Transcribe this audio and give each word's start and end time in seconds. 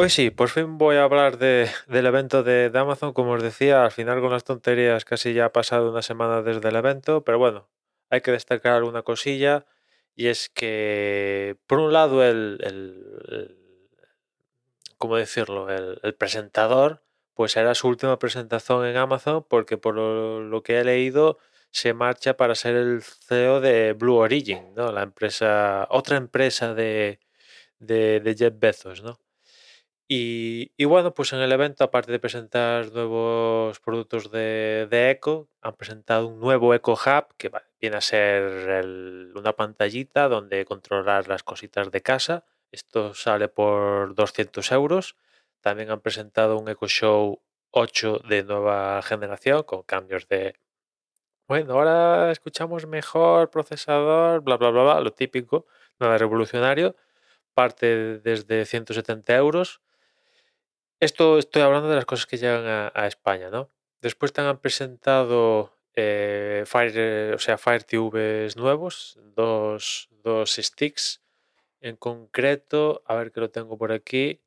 Hoy 0.00 0.10
sí, 0.10 0.30
por 0.30 0.48
fin 0.48 0.78
voy 0.78 0.94
a 0.94 1.02
hablar 1.02 1.38
de, 1.38 1.68
del 1.88 2.06
evento 2.06 2.44
de, 2.44 2.70
Amazon. 2.72 3.12
Como 3.12 3.32
os 3.32 3.42
decía, 3.42 3.84
al 3.84 3.90
final 3.90 4.20
con 4.20 4.30
las 4.30 4.44
tonterías 4.44 5.04
casi 5.04 5.34
ya 5.34 5.46
ha 5.46 5.52
pasado 5.52 5.90
una 5.90 6.02
semana 6.02 6.40
desde 6.40 6.68
el 6.68 6.76
evento, 6.76 7.24
pero 7.24 7.40
bueno, 7.40 7.68
hay 8.08 8.20
que 8.20 8.30
destacar 8.30 8.74
alguna 8.74 9.02
cosilla 9.02 9.66
y 10.14 10.28
es 10.28 10.50
que, 10.50 11.56
por 11.66 11.80
un 11.80 11.92
lado, 11.92 12.22
el, 12.24 13.58
¿cómo 14.98 15.16
decirlo? 15.16 15.68
El, 15.68 16.14
presentador, 16.14 17.02
pues 17.34 17.56
era 17.56 17.74
su 17.74 17.88
última 17.88 18.20
presentación 18.20 18.86
en 18.86 18.96
Amazon 18.96 19.44
porque 19.48 19.78
por 19.78 19.96
lo, 19.96 20.40
lo 20.40 20.62
que 20.62 20.78
he 20.78 20.84
leído 20.84 21.38
se 21.72 21.92
marcha 21.92 22.36
para 22.36 22.54
ser 22.54 22.76
el 22.76 23.02
CEO 23.02 23.60
de 23.60 23.94
Blue 23.94 24.14
Origin, 24.18 24.74
¿no? 24.76 24.92
La 24.92 25.02
empresa, 25.02 25.88
otra 25.90 26.18
empresa 26.18 26.72
de, 26.72 27.18
de, 27.80 28.20
de 28.20 28.36
Jeff 28.36 28.54
Bezos, 28.56 29.02
¿no? 29.02 29.18
Y, 30.10 30.84
bueno, 30.86 31.12
pues 31.12 31.34
en 31.34 31.40
el 31.40 31.52
evento, 31.52 31.84
aparte 31.84 32.10
de 32.12 32.18
presentar 32.18 32.90
nuevos 32.92 33.78
productos 33.80 34.30
de, 34.30 34.86
de 34.90 35.10
Echo, 35.10 35.50
han 35.60 35.74
presentado 35.76 36.28
un 36.28 36.40
nuevo 36.40 36.72
Echo 36.72 36.92
Hub 36.92 37.34
que 37.36 37.50
viene 37.78 37.96
a 37.98 38.00
ser 38.00 39.30
una 39.34 39.52
pantallita 39.52 40.28
donde 40.28 40.64
controlar 40.64 41.28
las 41.28 41.42
cositas 41.42 41.90
de 41.90 42.00
casa. 42.00 42.46
Esto 42.72 43.12
sale 43.12 43.48
por 43.48 44.14
200 44.14 44.72
euros. 44.72 45.16
También 45.60 45.90
han 45.90 46.00
presentado 46.00 46.58
un 46.58 46.70
Echo 46.70 46.88
Show 46.88 47.42
8 47.72 48.20
de 48.28 48.44
nueva 48.44 49.02
generación 49.02 49.62
con 49.64 49.82
cambios 49.82 50.26
de, 50.28 50.54
bueno, 51.48 51.74
ahora 51.74 52.30
escuchamos 52.30 52.86
mejor 52.86 53.50
procesador, 53.50 54.42
bla, 54.42 54.56
bla, 54.58 54.70
bla, 54.70 54.82
bla, 54.82 55.00
lo 55.00 55.12
típico, 55.12 55.66
nada 55.98 56.18
revolucionario. 56.18 56.96
Parte 57.54 58.18
desde 58.20 58.66
170 58.66 59.34
euros. 59.36 59.80
Esto 61.00 61.38
estoy 61.38 61.62
hablando 61.62 61.88
de 61.88 61.94
las 61.94 62.06
cosas 62.06 62.26
que 62.26 62.38
llegan 62.38 62.90
a, 62.92 63.06
España, 63.06 63.50
¿no? 63.50 63.70
Después 64.00 64.32
te 64.32 64.40
han 64.40 64.58
presentado 64.58 65.72
eh, 65.94 66.64
Fire, 66.66 66.92
eh, 66.96 67.32
o 67.34 67.38
sea, 67.38 67.56
Fire 67.56 67.84
Tubes 67.84 68.56
nuevos, 68.56 69.16
dos, 69.36 70.08
dos 70.24 70.56
sticks. 70.56 71.22
En 71.80 71.94
concreto, 71.94 73.02
a 73.06 73.14
ver 73.14 73.30
que 73.30 73.38
lo 73.38 73.50
tengo 73.50 73.78
por 73.78 73.92
aquí, 73.92 74.40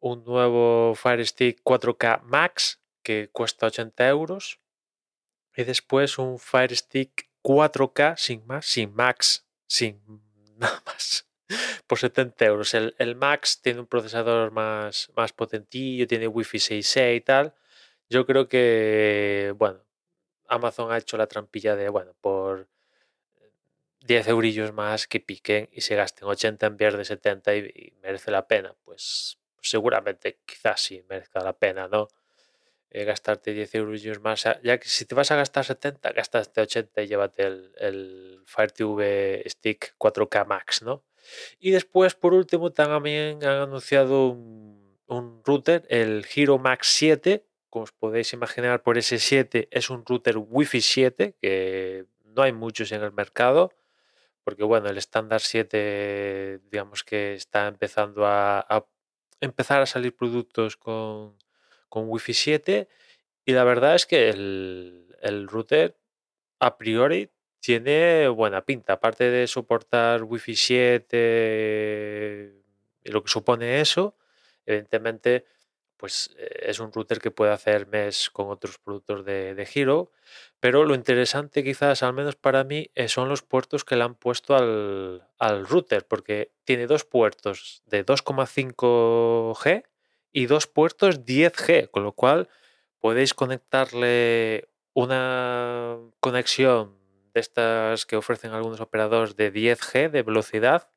un 0.00 0.24
nuevo 0.24 0.96
Fire 0.96 1.24
Stick 1.24 1.62
4K 1.62 2.22
Max 2.22 2.80
que 3.04 3.28
cuesta 3.30 3.66
80 3.66 4.08
euros. 4.08 4.58
Y 5.54 5.62
después 5.62 6.18
un 6.18 6.40
Fire 6.40 6.74
Stick 6.74 7.30
4K 7.44 8.16
sin 8.16 8.44
más, 8.44 8.66
sin 8.66 8.92
Max, 8.92 9.46
sin 9.68 10.00
nada 10.56 10.82
más 10.84 11.25
por 11.86 11.98
70 11.98 12.44
euros. 12.44 12.74
El, 12.74 12.94
el 12.98 13.16
Max 13.16 13.60
tiene 13.62 13.80
un 13.80 13.86
procesador 13.86 14.50
más, 14.52 15.10
más 15.16 15.32
potentillo, 15.32 16.06
tiene 16.06 16.28
Wi-Fi 16.28 16.58
6E 16.58 17.16
y 17.16 17.20
tal. 17.20 17.54
Yo 18.08 18.26
creo 18.26 18.48
que, 18.48 19.54
bueno, 19.56 19.80
Amazon 20.48 20.92
ha 20.92 20.98
hecho 20.98 21.16
la 21.16 21.26
trampilla 21.26 21.76
de, 21.76 21.88
bueno, 21.88 22.14
por 22.20 22.68
10 24.00 24.28
eurillos 24.28 24.72
más 24.72 25.06
que 25.08 25.20
piquen 25.20 25.68
y 25.72 25.80
se 25.80 25.96
gasten 25.96 26.28
80 26.28 26.66
en 26.66 26.76
vez 26.76 26.96
de 26.96 27.04
70 27.04 27.56
y, 27.56 27.58
y 27.58 27.92
merece 28.02 28.30
la 28.30 28.46
pena. 28.46 28.74
Pues 28.84 29.38
seguramente, 29.60 30.38
quizás 30.46 30.80
sí 30.80 31.02
merezca 31.08 31.40
la 31.40 31.52
pena, 31.52 31.88
¿no? 31.88 32.08
Eh, 32.90 33.04
gastarte 33.04 33.52
10 33.52 33.74
eurillos 33.74 34.20
más. 34.20 34.44
Ya 34.62 34.78
que 34.78 34.88
si 34.88 35.04
te 35.04 35.14
vas 35.14 35.30
a 35.30 35.36
gastar 35.36 35.64
70, 35.64 36.12
gastaste 36.12 36.60
80 36.60 37.02
y 37.02 37.06
llévate 37.08 37.42
el, 37.42 37.72
el 37.78 38.42
Fire 38.46 38.70
TV 38.72 39.42
Stick 39.46 39.94
4K 39.98 40.46
Max, 40.46 40.82
¿no? 40.82 41.04
Y 41.58 41.70
después, 41.70 42.14
por 42.14 42.34
último, 42.34 42.72
también 42.72 43.42
han 43.44 43.62
anunciado 43.62 44.28
un, 44.28 44.96
un 45.06 45.42
router, 45.44 45.86
el 45.88 46.26
Hero 46.34 46.58
Max 46.58 46.88
7. 46.88 47.46
Como 47.70 47.84
os 47.84 47.92
podéis 47.92 48.32
imaginar, 48.32 48.82
por 48.82 48.98
ese 48.98 49.18
7 49.18 49.68
es 49.70 49.90
un 49.90 50.04
router 50.04 50.36
Wi-Fi 50.38 50.80
7, 50.80 51.36
que 51.40 52.06
no 52.24 52.42
hay 52.42 52.52
muchos 52.52 52.92
en 52.92 53.02
el 53.02 53.12
mercado, 53.12 53.72
porque 54.44 54.64
bueno, 54.64 54.88
el 54.88 54.98
estándar 54.98 55.40
7, 55.40 56.60
digamos 56.70 57.02
que 57.04 57.34
está 57.34 57.66
empezando 57.66 58.26
a, 58.26 58.86
empezar 59.40 59.82
a 59.82 59.86
salir 59.86 60.14
productos 60.14 60.76
con, 60.76 61.36
con 61.88 62.04
Wi-Fi 62.08 62.34
7, 62.34 62.88
y 63.44 63.52
la 63.52 63.64
verdad 63.64 63.94
es 63.94 64.06
que 64.06 64.28
el, 64.28 65.16
el 65.20 65.48
router 65.48 65.98
a 66.58 66.78
priori 66.78 67.30
tiene 67.66 68.28
buena 68.28 68.64
pinta. 68.64 68.92
Aparte 68.92 69.28
de 69.28 69.48
soportar 69.48 70.22
Wi-Fi 70.22 70.54
7 70.54 72.52
y 73.02 73.10
lo 73.10 73.24
que 73.24 73.28
supone 73.28 73.80
eso, 73.80 74.14
evidentemente, 74.64 75.46
pues 75.96 76.32
eh, 76.38 76.66
es 76.66 76.78
un 76.78 76.92
router 76.92 77.18
que 77.18 77.32
puede 77.32 77.50
hacer 77.50 77.88
mesh 77.88 78.30
con 78.30 78.50
otros 78.50 78.78
productos 78.78 79.24
de, 79.24 79.56
de 79.56 79.68
Hero. 79.74 80.12
Pero 80.60 80.84
lo 80.84 80.94
interesante, 80.94 81.64
quizás, 81.64 82.04
al 82.04 82.12
menos 82.12 82.36
para 82.36 82.62
mí, 82.62 82.88
eh, 82.94 83.08
son 83.08 83.28
los 83.28 83.42
puertos 83.42 83.84
que 83.84 83.96
le 83.96 84.04
han 84.04 84.14
puesto 84.14 84.54
al, 84.54 85.26
al 85.36 85.66
router, 85.66 86.06
porque 86.06 86.52
tiene 86.62 86.86
dos 86.86 87.04
puertos 87.04 87.82
de 87.86 88.06
2,5G 88.06 89.82
y 90.30 90.46
dos 90.46 90.68
puertos 90.68 91.24
10G, 91.24 91.90
con 91.90 92.04
lo 92.04 92.12
cual 92.12 92.48
podéis 93.00 93.34
conectarle 93.34 94.68
una 94.94 95.98
conexión 96.20 96.95
de 97.36 97.40
estas 97.40 98.06
que 98.06 98.16
ofrecen 98.16 98.52
algunos 98.52 98.80
operadores 98.80 99.36
de 99.36 99.52
10G 99.52 100.08
de 100.10 100.22
velocidad, 100.22 100.88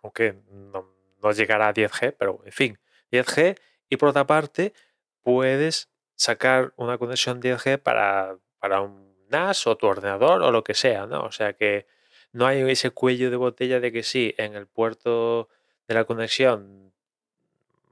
aunque 0.00 0.36
no, 0.48 0.88
llegará 1.32 1.66
a 1.66 1.74
10G, 1.74 2.14
pero 2.16 2.40
en 2.44 2.52
fin, 2.52 2.78
10G, 3.10 3.58
y 3.88 3.96
por 3.96 4.10
otra 4.10 4.24
parte 4.24 4.72
puedes 5.20 5.90
sacar 6.14 6.72
una 6.76 6.96
conexión 6.96 7.42
10G 7.42 7.78
para, 7.78 8.38
para 8.60 8.82
un 8.82 9.16
NAS 9.30 9.66
o 9.66 9.76
tu 9.76 9.88
ordenador 9.88 10.42
o 10.42 10.52
lo 10.52 10.62
que 10.62 10.74
sea, 10.74 11.06
¿no? 11.06 11.22
O 11.24 11.32
sea 11.32 11.54
que 11.54 11.88
no 12.30 12.46
hay 12.46 12.60
ese 12.70 12.90
cuello 12.90 13.28
de 13.28 13.36
botella 13.36 13.80
de 13.80 13.90
que 13.90 14.04
sí, 14.04 14.36
en 14.38 14.54
el 14.54 14.68
puerto 14.68 15.48
de 15.88 15.94
la 15.94 16.04
conexión 16.04 16.92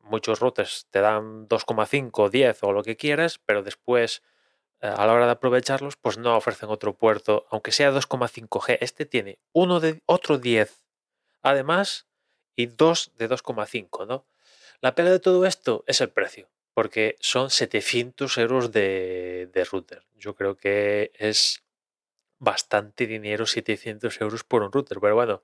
muchos 0.05 0.39
routers 0.39 0.87
te 0.91 1.01
dan 1.01 1.49
2,5, 1.49 2.31
10 2.31 2.63
o 2.63 2.73
lo 2.73 2.85
que 2.85 2.97
quieras, 2.97 3.41
pero 3.45 3.65
después 3.65 4.23
a 4.81 5.07
la 5.07 5.13
hora 5.13 5.27
de 5.27 5.33
aprovecharlos, 5.33 5.97
pues 5.97 6.19
no 6.19 6.37
ofrecen 6.37 6.71
otro 6.71 6.95
puerto, 6.95 7.47
aunque 7.51 7.73
sea 7.73 7.93
2,5G. 7.93 8.79
Este 8.81 9.07
tiene 9.07 9.39
uno 9.53 9.81
de 9.81 10.03
otro 10.07 10.39
10, 10.39 10.85
además, 11.43 12.07
y 12.57 12.67
dos 12.67 13.13
de 13.17 13.29
2,5, 13.29 14.07
¿no? 14.07 14.27
La 14.81 14.95
pena 14.95 15.11
de 15.11 15.21
todo 15.21 15.45
esto 15.47 15.85
es 15.87 16.01
el 16.01 16.11
precio, 16.11 16.49
porque 16.75 17.17
son 17.21 17.51
700 17.51 18.39
euros 18.39 18.73
de, 18.73 19.51
de 19.53 19.65
router. 19.65 20.05
Yo 20.17 20.35
creo 20.35 20.57
que 20.57 21.13
es 21.15 21.63
bastante 22.39 23.07
dinero 23.07 23.47
700 23.47 24.21
euros 24.21 24.45
por 24.45 24.63
un 24.63 24.73
router, 24.73 24.99
pero 25.01 25.15
bueno, 25.15 25.43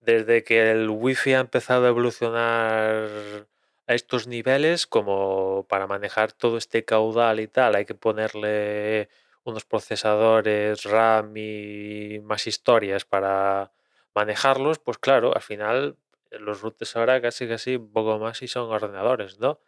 desde 0.00 0.44
que 0.44 0.70
el 0.70 0.88
wifi 0.88 1.34
ha 1.34 1.40
empezado 1.40 1.86
a 1.86 1.88
evolucionar 1.88 3.48
a 3.88 3.94
estos 3.94 4.26
niveles, 4.26 4.86
como 4.86 5.66
para 5.68 5.86
manejar 5.86 6.32
todo 6.32 6.58
este 6.58 6.84
caudal 6.84 7.40
y 7.40 7.48
tal, 7.48 7.74
hay 7.74 7.86
que 7.86 7.94
ponerle 7.94 9.08
unos 9.44 9.64
procesadores 9.64 10.84
RAM 10.84 11.34
y 11.36 12.20
más 12.22 12.46
historias 12.46 13.06
para 13.06 13.72
manejarlos, 14.14 14.78
pues 14.78 14.98
claro, 14.98 15.34
al 15.34 15.40
final 15.40 15.96
eh, 16.30 16.38
los 16.38 16.60
routers 16.60 16.96
ahora 16.96 17.20
casi 17.22 17.48
casi 17.48 17.76
un 17.76 17.90
poco 17.90 18.18
más 18.18 18.42
y 18.42 18.48
son 18.48 18.70
ordenadores, 18.70 19.38
¿no? 19.38 19.58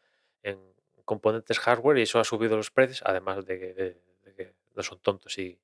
En 0.42 0.58
componentes 1.06 1.58
hardware 1.58 1.98
y 1.98 2.02
eso 2.02 2.20
ha 2.20 2.24
subido 2.24 2.56
los 2.58 2.70
precios, 2.70 3.02
además 3.06 3.46
de 3.46 3.58
que, 3.58 3.96
no 4.76 4.82
son 4.82 5.00
tontos 5.00 5.38
y, 5.38 5.58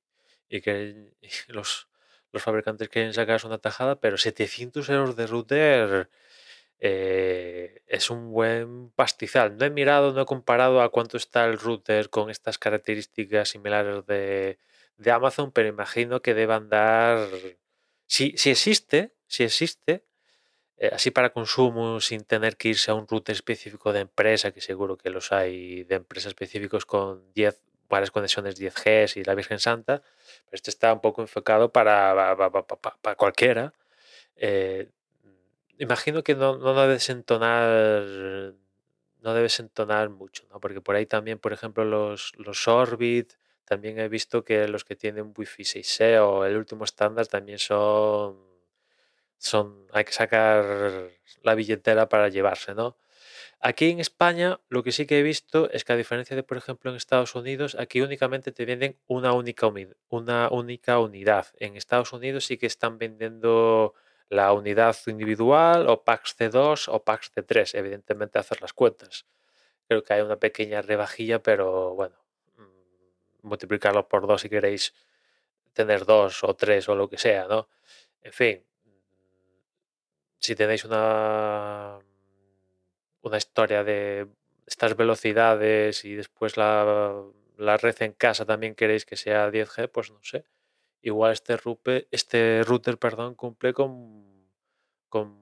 y 0.49 0.61
que 0.61 1.13
los, 1.49 1.87
los 2.31 2.41
fabricantes 2.41 2.89
quieren 2.89 3.13
sacar 3.13 3.39
una 3.45 3.59
tajada, 3.59 3.99
pero 3.99 4.17
700 4.17 4.89
euros 4.89 5.15
de 5.15 5.27
router 5.27 6.09
eh, 6.79 7.81
es 7.87 8.09
un 8.09 8.31
buen 8.31 8.91
pastizal. 8.91 9.57
No 9.57 9.65
he 9.65 9.69
mirado, 9.69 10.13
no 10.13 10.21
he 10.21 10.25
comparado 10.25 10.81
a 10.81 10.91
cuánto 10.91 11.17
está 11.17 11.45
el 11.45 11.57
router 11.59 12.09
con 12.09 12.29
estas 12.29 12.57
características 12.59 13.49
similares 13.49 14.05
de, 14.05 14.59
de 14.97 15.11
Amazon, 15.11 15.51
pero 15.51 15.67
imagino 15.69 16.21
que 16.21 16.33
deban 16.33 16.69
dar, 16.69 17.27
si, 18.05 18.33
si 18.37 18.51
existe, 18.51 19.13
si 19.27 19.43
existe, 19.43 20.05
eh, 20.77 20.91
así 20.93 21.11
para 21.11 21.31
consumo 21.31 21.99
sin 22.01 22.23
tener 22.25 22.57
que 22.57 22.69
irse 22.69 22.91
a 22.91 22.95
un 22.95 23.07
router 23.07 23.35
específico 23.35 23.93
de 23.93 24.01
empresa, 24.01 24.51
que 24.51 24.61
seguro 24.61 24.97
que 24.97 25.09
los 25.09 25.31
hay 25.31 25.83
de 25.85 25.95
empresas 25.95 26.29
específicos 26.29 26.85
con 26.85 27.33
10, 27.33 27.61
varias 27.89 28.11
conexiones 28.11 28.57
10G 28.57 29.17
y 29.17 29.23
la 29.23 29.35
Virgen 29.35 29.59
Santa, 29.59 30.01
pero 30.01 30.53
este 30.55 30.69
está 30.71 30.93
un 30.93 31.01
poco 31.01 31.21
enfocado 31.21 31.71
para, 31.71 32.13
para, 32.37 32.51
para- 32.51 32.97
para- 33.01 33.15
cualquiera. 33.15 33.73
Eh, 34.35 34.89
imagino 35.77 36.23
que 36.23 36.35
no, 36.35 36.57
no 36.57 36.73
debes 36.75 37.09
entonar 37.09 38.03
no 39.21 39.33
debes 39.33 39.59
entonar 39.59 40.09
mucho, 40.09 40.45
¿no? 40.49 40.59
Porque 40.59 40.81
por 40.81 40.95
ahí 40.95 41.05
también, 41.05 41.39
por 41.39 41.51
ejemplo, 41.53 41.83
los, 41.85 42.33
los 42.37 42.67
Orbit, 42.67 43.33
también 43.65 43.99
he 43.99 44.07
visto 44.09 44.43
que 44.43 44.67
los 44.67 44.85
que 44.85 44.95
tienen 44.95 45.33
Wi-Fi 45.35 45.63
6E 45.63 46.19
o 46.21 46.45
el 46.45 46.55
último 46.55 46.85
estándar 46.85 47.27
también 47.27 47.59
son 47.59 48.47
son, 49.39 49.87
hay 49.93 50.03
que 50.05 50.13
sacar 50.13 51.09
la 51.43 51.55
billetera 51.55 52.09
para 52.09 52.29
llevarse, 52.29 52.73
¿no? 52.73 52.97
Aquí 53.59 53.89
en 53.89 53.99
España 53.99 54.59
lo 54.69 54.83
que 54.83 54.91
sí 54.91 55.05
que 55.07 55.19
he 55.19 55.23
visto 55.23 55.69
es 55.71 55.83
que 55.83 55.93
a 55.93 55.95
diferencia 55.95 56.35
de, 56.35 56.43
por 56.43 56.57
ejemplo, 56.57 56.91
en 56.91 56.97
Estados 56.97 57.35
Unidos, 57.35 57.75
aquí 57.79 58.01
únicamente 58.01 58.51
te 58.51 58.65
venden 58.65 58.97
una 59.07 59.33
única, 59.33 59.71
una 60.09 60.49
única 60.49 60.99
unidad. 60.99 61.47
En 61.59 61.75
Estados 61.75 62.13
Unidos 62.13 62.45
sí 62.45 62.57
que 62.57 62.67
están 62.67 62.97
vendiendo 62.99 63.93
la 64.29 64.51
unidad 64.53 64.95
individual 65.07 65.87
o 65.89 66.03
packs 66.03 66.35
de 66.37 66.49
2 66.49 66.89
o 66.89 67.03
packs 67.03 67.31
de 67.33 67.43
3, 67.43 67.75
evidentemente 67.75 68.39
hacer 68.39 68.61
las 68.61 68.73
cuentas. 68.73 69.25
Creo 69.87 70.03
que 70.03 70.13
hay 70.13 70.21
una 70.21 70.37
pequeña 70.37 70.81
rebajilla, 70.81 71.41
pero 71.41 71.93
bueno, 71.95 72.15
mm, 72.57 73.47
multiplicarlo 73.47 74.07
por 74.07 74.27
2 74.27 74.41
si 74.41 74.49
queréis 74.49 74.93
tener 75.73 76.05
dos 76.05 76.43
o 76.43 76.55
tres 76.55 76.89
o 76.89 76.95
lo 76.95 77.07
que 77.09 77.17
sea, 77.17 77.47
¿no? 77.47 77.69
En 78.21 78.33
fin, 78.33 78.65
si 80.39 80.55
tenéis 80.55 80.85
una, 80.85 81.99
una 83.21 83.37
historia 83.37 83.83
de 83.83 84.27
estas 84.65 84.95
velocidades 84.95 86.03
y 86.05 86.15
después 86.15 86.57
la, 86.57 87.23
la 87.57 87.77
red 87.77 87.95
en 88.01 88.13
casa 88.13 88.45
también 88.45 88.75
queréis 88.75 89.05
que 89.05 89.15
sea 89.17 89.49
10G, 89.49 89.89
pues 89.89 90.11
no 90.11 90.19
sé. 90.23 90.45
Igual 91.07 91.31
este, 91.31 91.55
rupe, 91.55 92.09
este 92.11 92.63
router 92.63 92.97
perdón, 92.97 93.33
cumple 93.35 93.71
con, 93.71 94.51
con, 95.07 95.39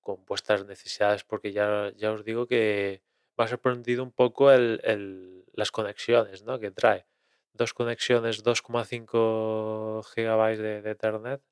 con, 0.00 0.24
vuestras 0.24 0.64
necesidades, 0.64 1.22
porque 1.22 1.52
ya, 1.52 1.92
ya 1.98 2.12
os 2.12 2.24
digo 2.24 2.46
que 2.46 3.02
me 3.36 3.44
ha 3.44 3.46
sorprendido 3.46 4.02
un 4.02 4.10
poco 4.10 4.50
el, 4.50 4.80
el, 4.84 5.44
las 5.52 5.70
conexiones 5.70 6.44
¿no? 6.44 6.58
que 6.58 6.70
trae. 6.70 7.04
Dos 7.52 7.74
conexiones 7.74 8.42
2,5 8.42 10.02
gigabytes 10.14 10.58
de, 10.60 10.80
de 10.80 10.90
Ethernet 10.92 11.42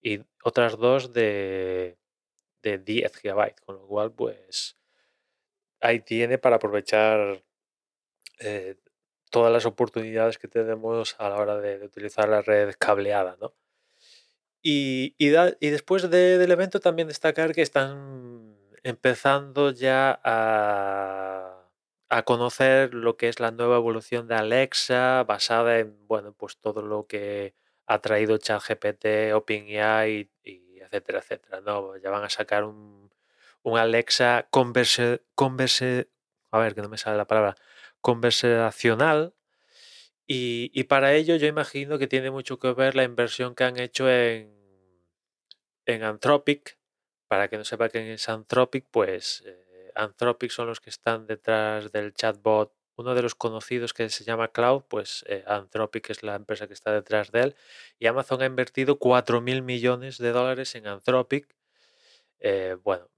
y 0.00 0.20
otras 0.42 0.78
dos 0.78 1.12
de, 1.12 1.98
de 2.62 2.78
10 2.78 3.14
gigabytes, 3.14 3.60
con 3.60 3.76
lo 3.76 3.86
cual 3.86 4.10
pues 4.12 4.78
ahí 5.82 6.00
tiene 6.00 6.38
para 6.38 6.56
aprovechar 6.56 7.44
eh, 8.38 8.76
todas 9.32 9.52
las 9.52 9.66
oportunidades 9.66 10.38
que 10.38 10.46
tenemos 10.46 11.16
a 11.18 11.28
la 11.30 11.36
hora 11.38 11.56
de, 11.58 11.84
utilizar 11.84 12.28
la 12.28 12.42
red 12.42 12.74
cableada, 12.78 13.36
¿no? 13.40 13.54
Y, 14.62 15.16
después 15.60 16.08
de, 16.08 16.38
del 16.38 16.52
evento 16.52 16.78
también 16.78 17.08
destacar 17.08 17.52
que 17.52 17.62
están 17.62 18.56
empezando 18.84 19.72
ya 19.72 20.20
a, 20.22 21.48
conocer 22.26 22.92
lo 22.92 23.16
que 23.16 23.28
es 23.28 23.40
la 23.40 23.50
nueva 23.52 23.76
evolución 23.76 24.28
de 24.28 24.34
Alexa 24.34 25.24
basada 25.24 25.78
en, 25.78 25.96
bueno, 26.06 26.34
pues 26.34 26.58
todo 26.58 26.82
lo 26.82 27.06
que 27.06 27.54
ha 27.86 28.00
traído 28.00 28.36
ChatGPT, 28.36 29.32
OpenAI 29.34 30.30
y, 30.44 30.78
etcétera, 30.78 31.20
etcétera, 31.20 31.62
¿no? 31.62 31.96
Ya 31.96 32.10
van 32.10 32.24
a 32.24 32.28
sacar 32.28 32.64
un, 32.64 33.10
un 33.62 33.78
Alexa 33.78 34.46
converse, 34.50 35.22
converse, 35.34 36.10
a 36.50 36.58
ver, 36.58 36.74
que 36.74 36.82
no 36.82 36.90
me 36.90 36.98
sale 36.98 37.16
la 37.16 37.26
palabra, 37.26 37.56
conversacional. 38.02 39.34
Y, 40.26 40.84
para 40.84 41.14
ello 41.14 41.36
yo 41.36 41.46
imagino 41.46 41.98
que 41.98 42.06
tiene 42.06 42.30
mucho 42.30 42.58
que 42.58 42.72
ver 42.72 42.94
la 42.96 43.04
inversión 43.04 43.54
que 43.54 43.64
han 43.64 43.78
hecho 43.78 44.10
en, 44.10 44.52
en 45.86 46.02
Anthropic. 46.02 46.78
Para 47.28 47.48
que 47.48 47.56
no 47.56 47.64
sepa 47.64 47.88
quién 47.88 48.08
es 48.08 48.28
Anthropic, 48.28 48.86
pues 48.90 49.42
eh, 49.46 49.90
Anthropic 49.94 50.50
son 50.50 50.66
los 50.66 50.80
que 50.80 50.90
están 50.90 51.26
detrás 51.26 51.90
del 51.90 52.12
chatbot. 52.12 52.74
Uno 52.96 53.14
de 53.14 53.22
los 53.22 53.34
conocidos 53.34 53.94
que 53.94 54.10
se 54.10 54.22
llama 54.24 54.48
Cloud, 54.48 54.82
pues 54.88 55.24
eh, 55.26 55.42
Anthropic 55.46 56.10
es 56.10 56.22
la 56.22 56.34
empresa 56.34 56.66
que 56.66 56.74
está 56.74 56.92
detrás 56.92 57.32
de 57.32 57.40
él. 57.40 57.56
Y 57.98 58.06
Amazon 58.06 58.42
ha 58.42 58.46
invertido 58.46 58.98
4 58.98 59.40
mil 59.40 59.62
millones 59.62 60.18
de 60.18 60.30
dólares 60.32 60.74
en 60.74 60.86
Anthropic. 60.86 61.54
Eh, 62.40 62.76
bueno, 62.82 63.08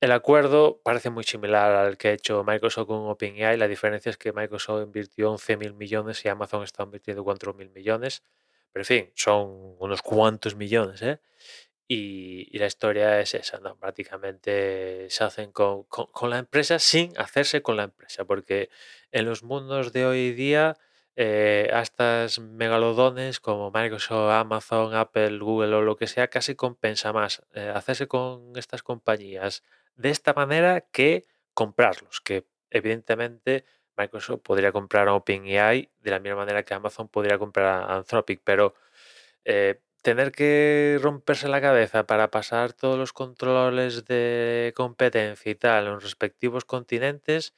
el 0.00 0.12
acuerdo 0.12 0.80
parece 0.84 1.10
muy 1.10 1.24
similar 1.24 1.72
al 1.72 1.98
que 1.98 2.08
ha 2.08 2.12
hecho 2.12 2.44
Microsoft 2.44 2.86
con 2.86 3.08
OpenAI. 3.08 3.56
La 3.56 3.68
diferencia 3.68 4.10
es 4.10 4.16
que 4.16 4.32
Microsoft 4.32 4.82
invirtió 4.82 5.32
11.000 5.34 5.74
millones 5.74 6.24
y 6.24 6.28
Amazon 6.28 6.62
está 6.62 6.84
invirtiendo 6.84 7.24
4.000 7.24 7.72
millones. 7.72 8.22
Pero 8.72 8.82
en 8.82 8.86
fin, 8.86 9.12
son 9.14 9.76
unos 9.78 10.02
cuantos 10.02 10.54
millones, 10.54 11.02
¿eh? 11.02 11.20
Y, 11.90 12.48
y, 12.54 12.58
la 12.58 12.66
historia 12.66 13.18
es 13.18 13.34
esa, 13.34 13.60
¿no? 13.60 13.76
Prácticamente 13.76 15.08
se 15.08 15.24
hacen 15.24 15.52
con, 15.52 15.84
con, 15.84 16.06
con, 16.12 16.28
la 16.28 16.38
empresa 16.38 16.78
sin 16.78 17.18
hacerse 17.18 17.62
con 17.62 17.78
la 17.78 17.84
empresa, 17.84 18.26
porque 18.26 18.68
en 19.10 19.24
los 19.24 19.42
mundos 19.42 19.94
de 19.94 20.04
hoy 20.04 20.32
día, 20.32 20.76
eh, 21.16 21.70
a 21.72 21.80
estas 21.80 22.38
megalodones 22.38 23.40
como 23.40 23.72
Microsoft, 23.72 24.30
Amazon, 24.30 24.94
Apple, 24.94 25.38
Google 25.38 25.74
o 25.74 25.82
lo 25.82 25.96
que 25.96 26.06
sea, 26.06 26.28
casi 26.28 26.54
compensa 26.54 27.12
más 27.12 27.42
eh, 27.54 27.72
hacerse 27.74 28.06
con 28.06 28.52
estas 28.56 28.84
compañías 28.84 29.64
de 29.96 30.10
esta 30.10 30.32
manera 30.34 30.80
que 30.80 31.26
comprarlos, 31.54 32.20
que 32.20 32.46
evidentemente 32.70 33.64
Microsoft 33.96 34.40
podría 34.42 34.72
comprar 34.72 35.08
a 35.08 35.14
OpenAI 35.14 35.90
de 36.00 36.10
la 36.10 36.20
misma 36.20 36.38
manera 36.38 36.62
que 36.64 36.74
Amazon 36.74 37.08
podría 37.08 37.38
comprar 37.38 37.66
a 37.66 37.96
Anthropic, 37.96 38.40
pero 38.44 38.74
eh, 39.44 39.80
tener 40.02 40.32
que 40.32 40.98
romperse 41.02 41.48
la 41.48 41.60
cabeza 41.60 42.06
para 42.06 42.30
pasar 42.30 42.72
todos 42.72 42.98
los 42.98 43.12
controles 43.12 44.04
de 44.06 44.72
competencia 44.76 45.50
y 45.50 45.54
tal 45.56 45.86
en 45.86 45.92
los 45.94 46.02
respectivos 46.04 46.64
continentes, 46.64 47.54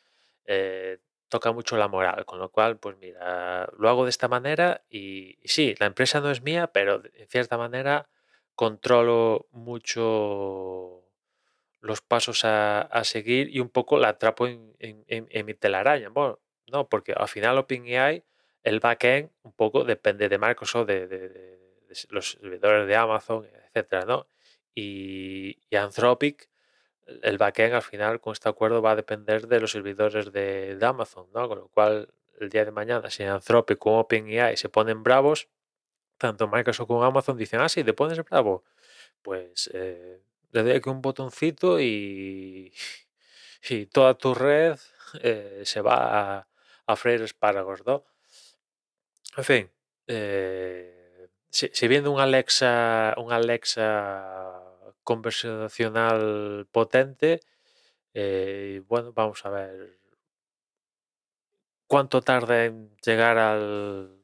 eh, 0.46 0.98
toca 1.28 1.52
mucho 1.52 1.76
la 1.76 1.88
moral, 1.88 2.24
con 2.26 2.38
lo 2.40 2.50
cual, 2.50 2.78
pues 2.78 2.96
mira, 2.98 3.68
lo 3.78 3.88
hago 3.88 4.04
de 4.04 4.10
esta 4.10 4.28
manera 4.28 4.82
y, 4.90 5.38
sí, 5.44 5.74
la 5.78 5.86
empresa 5.86 6.20
no 6.20 6.30
es 6.30 6.42
mía, 6.42 6.68
pero 6.72 7.02
en 7.14 7.28
cierta 7.28 7.56
manera 7.58 8.08
controlo 8.56 9.46
mucho 9.52 11.04
los 11.80 12.00
pasos 12.02 12.44
a, 12.44 12.88
seguir 13.04 13.54
y 13.54 13.60
un 13.60 13.70
poco 13.70 13.98
la 13.98 14.08
atrapo 14.08 14.46
en, 14.46 14.74
en, 14.78 15.04
en, 15.08 15.26
en, 15.30 15.46
mi 15.46 15.54
telaraña. 15.54 16.10
Bueno, 16.10 16.38
no, 16.70 16.88
porque 16.88 17.12
al 17.12 17.28
final 17.28 17.58
OpenAI, 17.58 18.24
el 18.62 18.80
backend, 18.80 19.30
un 19.42 19.52
poco 19.52 19.84
depende 19.84 20.28
de 20.28 20.38
Microsoft, 20.38 20.86
de, 20.86 21.06
de, 21.06 21.58
los 22.10 22.32
servidores 22.32 22.86
de 22.86 22.96
Amazon, 22.96 23.48
etcétera, 23.66 24.04
¿no? 24.04 24.26
Y, 24.74 25.58
y, 25.70 25.76
Anthropic, 25.76 26.48
el 27.22 27.38
backend 27.38 27.74
al 27.74 27.82
final 27.82 28.20
con 28.20 28.32
este 28.32 28.48
acuerdo 28.48 28.82
va 28.82 28.92
a 28.92 28.96
depender 28.96 29.48
de 29.48 29.60
los 29.60 29.72
servidores 29.72 30.32
de, 30.32 30.78
Amazon, 30.82 31.28
¿no? 31.34 31.48
Con 31.48 31.58
lo 31.58 31.68
cual, 31.68 32.12
el 32.38 32.50
día 32.50 32.64
de 32.64 32.70
mañana, 32.70 33.10
si 33.10 33.24
Anthropic 33.24 33.78
con 33.78 33.94
OpenAI 33.94 34.56
se 34.56 34.68
ponen 34.68 35.02
bravos, 35.02 35.48
tanto 36.18 36.46
Microsoft 36.48 36.86
como 36.86 37.02
Amazon 37.04 37.36
dicen, 37.36 37.60
ah, 37.60 37.68
sí, 37.68 37.82
te 37.82 37.94
pones 37.94 38.22
bravo. 38.24 38.64
Pues 39.22 39.70
eh, 39.72 40.20
le 40.52 40.62
doy 40.62 40.72
aquí 40.72 40.88
un 40.90 41.02
botoncito 41.02 41.80
y, 41.80 42.72
y 43.68 43.86
toda 43.86 44.14
tu 44.14 44.34
red 44.34 44.78
eh, 45.22 45.62
se 45.64 45.80
va 45.80 46.38
a, 46.38 46.48
a, 46.86 46.96
freír 46.96 47.22
espárragos, 47.22 47.84
¿no? 47.86 48.04
En 49.36 49.44
fin, 49.44 49.70
eh, 50.06 51.28
si, 51.50 51.70
si, 51.72 51.88
viendo 51.88 52.10
un 52.10 52.20
Alexa, 52.20 53.14
un 53.16 53.32
Alexa 53.32 54.60
conversacional 55.04 56.66
potente, 56.70 57.40
eh, 58.14 58.82
bueno, 58.88 59.12
vamos 59.12 59.44
a 59.44 59.50
ver 59.50 59.98
cuánto 61.86 62.22
tarda 62.22 62.64
en 62.66 62.96
llegar 63.04 63.38
al, 63.38 64.19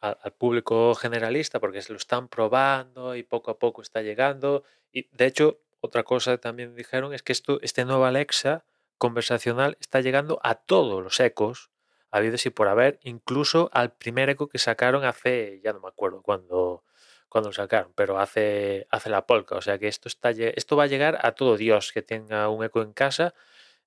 al, 0.00 0.32
público 0.32 0.94
generalista, 0.94 1.60
porque 1.60 1.82
se 1.82 1.92
lo 1.92 1.98
están 1.98 2.28
probando 2.28 3.16
y 3.16 3.22
poco 3.22 3.50
a 3.50 3.58
poco 3.58 3.82
está 3.82 4.02
llegando. 4.02 4.64
Y 4.92 5.08
de 5.16 5.26
hecho, 5.26 5.60
otra 5.80 6.02
cosa 6.04 6.32
que 6.32 6.38
también 6.38 6.74
dijeron 6.74 7.14
es 7.14 7.22
que 7.22 7.32
esto, 7.32 7.58
este 7.62 7.84
nuevo 7.84 8.04
Alexa 8.04 8.64
conversacional 8.98 9.76
está 9.80 10.00
llegando 10.00 10.40
a 10.42 10.56
todos 10.56 11.02
los 11.02 11.20
ecos, 11.20 11.70
habidos 12.10 12.46
y 12.46 12.50
por 12.50 12.68
haber, 12.68 12.98
incluso 13.02 13.70
al 13.72 13.92
primer 13.92 14.30
eco 14.30 14.48
que 14.48 14.58
sacaron 14.58 15.04
hace, 15.04 15.60
ya 15.62 15.72
no 15.72 15.80
me 15.80 15.88
acuerdo 15.88 16.22
cuándo, 16.22 16.84
cuando 17.28 17.50
lo 17.50 17.52
sacaron, 17.52 17.92
pero 17.94 18.18
hace, 18.18 18.86
hace 18.90 19.10
la 19.10 19.26
polka. 19.26 19.56
O 19.56 19.62
sea 19.62 19.78
que 19.78 19.88
esto, 19.88 20.08
está, 20.08 20.30
esto 20.30 20.76
va 20.76 20.84
a 20.84 20.86
llegar 20.88 21.18
a 21.22 21.32
todo 21.32 21.56
Dios 21.56 21.92
que 21.92 22.02
tenga 22.02 22.48
un 22.48 22.64
eco 22.64 22.82
en 22.82 22.92
casa. 22.92 23.34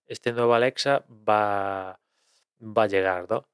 Este 0.08 0.34
nuevo 0.34 0.54
Alexa 0.54 1.06
va, 1.10 2.00
va 2.62 2.84
a 2.84 2.88
llegar, 2.88 3.30
¿no? 3.30 3.48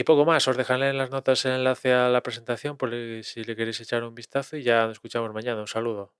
Y 0.00 0.04
poco 0.04 0.24
más, 0.24 0.46
os 0.46 0.56
dejaré 0.56 0.90
en 0.90 0.96
las 0.98 1.10
notas 1.10 1.44
el 1.44 1.52
enlace 1.54 1.92
a 1.92 2.08
la 2.08 2.22
presentación 2.22 2.76
por 2.76 2.90
si 3.24 3.42
le 3.42 3.56
queréis 3.56 3.80
echar 3.80 4.04
un 4.04 4.14
vistazo 4.14 4.56
y 4.56 4.62
ya 4.62 4.82
nos 4.86 4.92
escuchamos 4.92 5.32
mañana. 5.34 5.60
Un 5.60 5.66
saludo. 5.66 6.12